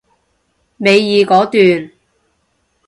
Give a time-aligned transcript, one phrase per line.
[0.79, 1.91] 尾二嗰段